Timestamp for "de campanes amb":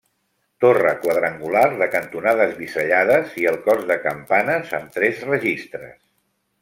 3.93-4.97